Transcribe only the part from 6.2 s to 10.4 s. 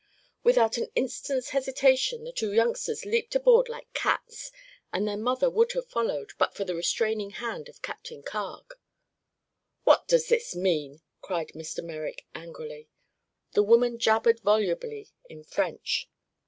but for the restraining hand of Captain Carg. "What does